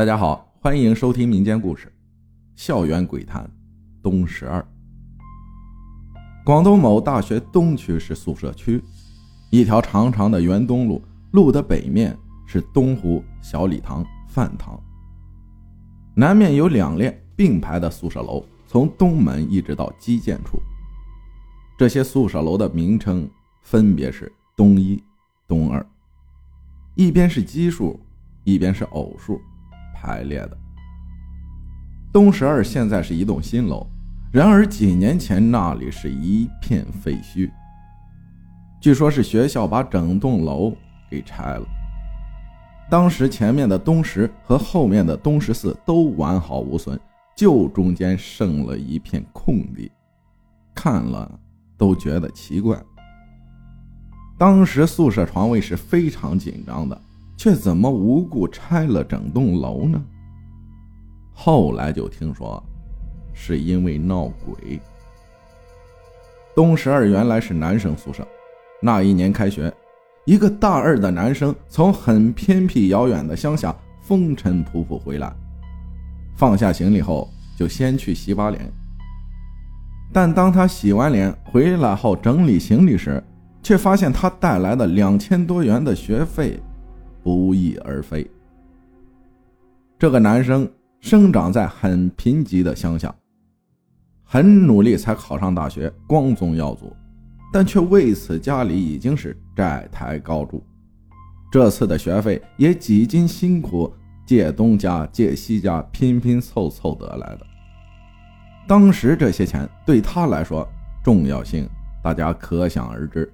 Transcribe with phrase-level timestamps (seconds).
[0.00, 1.86] 大家好，欢迎收听民间故事
[2.56, 3.44] 《校园鬼谈》
[4.02, 4.66] 东十二。
[6.42, 8.82] 广东某大学东区是宿舍区，
[9.50, 11.02] 一条长长的园东路，
[11.32, 12.16] 路的北面
[12.46, 14.82] 是东湖小礼堂、饭堂，
[16.14, 20.58] 南面有两列并排的宿舍楼，从东门一直到基建处。
[21.76, 23.28] 这些宿舍楼的名称
[23.60, 24.98] 分别是东一、
[25.46, 25.86] 东二，
[26.94, 28.00] 一边是奇数，
[28.44, 29.38] 一边是偶数。
[30.00, 30.56] 排列的
[32.10, 33.86] 东十二现在是一栋新楼，
[34.32, 37.50] 然而几年前那里是一片废墟。
[38.80, 40.74] 据说是学校把整栋楼
[41.10, 41.66] 给拆了。
[42.90, 46.98] 当时前面的东十和后面的东十四都完好无损，
[47.36, 49.92] 就中间剩了一片空地，
[50.74, 51.30] 看了
[51.76, 52.82] 都觉得奇怪。
[54.38, 57.00] 当时宿舍床位是非常紧张的。
[57.42, 59.98] 却怎么无故拆了整栋楼呢？
[61.32, 62.62] 后来就听说，
[63.32, 64.78] 是因为闹鬼。
[66.54, 68.28] 东十二原来是男生宿舍，
[68.82, 69.72] 那一年开学，
[70.26, 75.32] 一个大二的男生从很偏僻遥远的乡下风尘仆仆回来，
[76.36, 78.70] 放下行李后就先去洗把脸。
[80.12, 83.24] 但当他洗完脸回来后整理行李时，
[83.62, 86.60] 却发现他带来的两千多元的学费。
[87.22, 88.28] 不翼而飞。
[89.98, 93.14] 这个男生生长在很贫瘠的乡下，
[94.24, 96.94] 很努力才考上大学，光宗耀祖，
[97.52, 100.62] 但却为此家里已经是债台高筑。
[101.50, 103.92] 这次的学费也几经辛苦，
[104.24, 107.46] 借东家借西家，拼拼凑凑得来的。
[108.68, 110.66] 当时这些钱对他来说
[111.02, 111.68] 重要性，
[112.04, 113.30] 大家可想而知。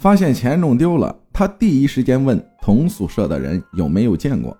[0.00, 4.56] 发现钱弄丢了，他第一时间问同宿舍的人有没有见过，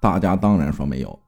[0.00, 1.18] 大家当然说没有。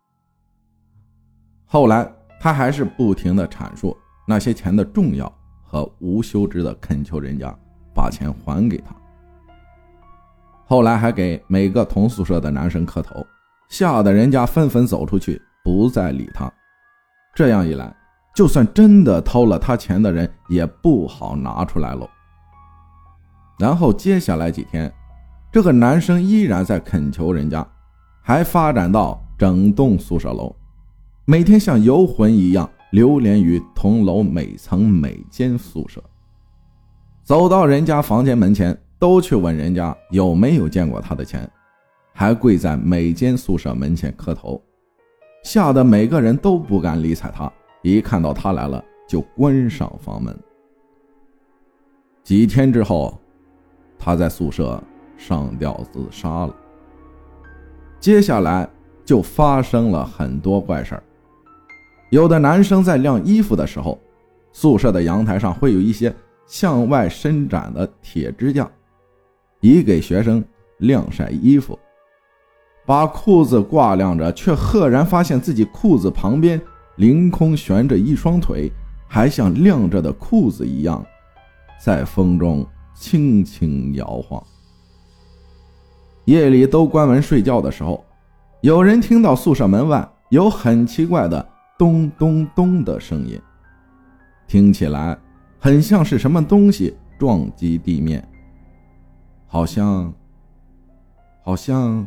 [1.65, 2.05] 后来
[2.41, 3.97] 他还是不停的阐述
[4.27, 7.57] 那些钱的重要和无休止的恳求人家
[7.95, 8.93] 把钱还给他。
[10.67, 13.25] 后来还给每个同宿舍的男生磕头，
[13.69, 16.53] 吓得人家纷纷走出去，不再理他。
[17.37, 17.95] 这样一来，
[18.35, 22.11] 就算真的偷了他钱的人也不好拿出来喽。
[23.57, 24.93] 然后接下来几天，
[25.53, 27.65] 这个男生依然在恳求人家，
[28.21, 30.55] 还发展到整栋宿舍楼，
[31.25, 36.03] 每天像游魂一样流连于同楼每层每间宿舍。
[37.23, 41.49] 走到人家房间门前，都去问人家有没有见过他的钱，
[42.13, 44.61] 还跪在每间宿舍门前磕头，
[45.45, 47.51] 吓得每个人都不敢理睬他，
[47.83, 50.37] 一看到他来了就关上房门。
[52.25, 53.17] 几天之后。
[54.05, 54.79] 他在宿舍
[55.17, 56.55] 上吊自杀了。
[57.99, 58.69] 接下来
[59.03, 61.03] 就发生了很多怪事儿。
[62.11, 63.99] 有的男生在晾衣服的时候，
[64.53, 68.71] 宿舍的阳台上会有一些向外伸展的铁支架，
[69.61, 70.45] 以给学生
[70.81, 71.79] 晾晒衣服。
[72.85, 76.61] 把裤子挂晾着，却赫然发现自己裤子旁边
[76.97, 78.71] 凌空悬着一双腿，
[79.09, 81.03] 还像晾着的裤子一样，
[81.83, 82.67] 在风中。
[82.95, 84.43] 轻轻摇晃。
[86.25, 88.03] 夜里都关门睡觉的时候，
[88.63, 91.47] 有人听到宿舍门外有很奇怪的
[91.79, 93.39] 咚咚咚的声音，
[94.47, 95.17] 听起来
[95.59, 98.27] 很像是什么东西撞击地面，
[99.47, 100.13] 好像，
[101.43, 102.07] 好像，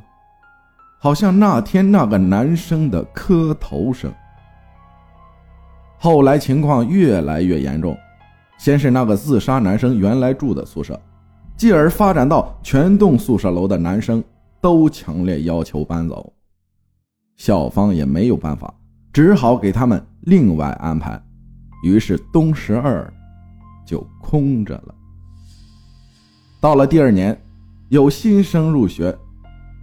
[0.99, 4.11] 好像那天那个男生的磕头声。
[5.99, 7.95] 后来情况越来越严重。
[8.57, 10.99] 先是那个自杀男生原来住的宿舍，
[11.55, 14.23] 继而发展到全栋宿舍楼的男生
[14.59, 16.33] 都强烈要求搬走，
[17.35, 18.73] 校方也没有办法，
[19.13, 21.21] 只好给他们另外安排。
[21.83, 23.13] 于是东十二
[23.85, 24.95] 就空着了。
[26.59, 27.39] 到了第二年，
[27.89, 29.15] 有新生入学，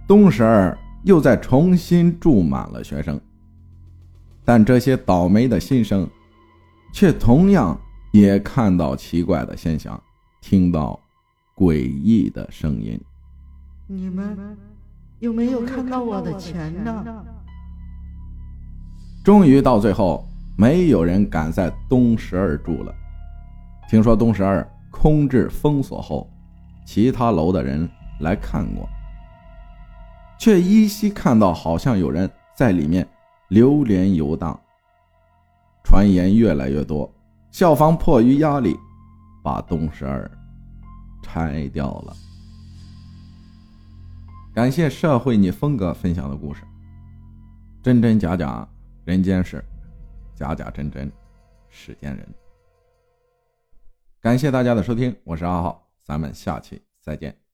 [0.05, 3.19] 东十二又再重新住满了学生，
[4.43, 6.07] 但这些倒霉的新生
[6.93, 7.79] 却同样。
[8.15, 10.01] 也看到奇怪的现象，
[10.39, 10.97] 听到
[11.53, 12.97] 诡异的声音。
[13.87, 14.57] 你们
[15.19, 17.03] 有没有看到我的钱呢？
[19.21, 20.25] 终于到最后，
[20.57, 22.95] 没有人敢在东十二住了。
[23.89, 26.31] 听说东十二空置封锁后，
[26.85, 27.89] 其他楼的人
[28.21, 28.87] 来看过，
[30.39, 33.05] 却依稀看到好像有人在里面
[33.49, 34.57] 流连游荡。
[35.83, 37.11] 传言越来越多。
[37.55, 38.77] 校方迫于压力，
[39.41, 40.29] 把东十二
[41.23, 42.13] 拆掉了。
[44.53, 46.63] 感谢社会你峰哥分享的故事，
[47.81, 48.67] 真真假假
[49.05, 49.63] 人间事，
[50.35, 51.09] 假假真真
[51.69, 52.27] 世间人。
[54.19, 57.44] 感谢大家的收听，我是阿浩，咱们下期再见。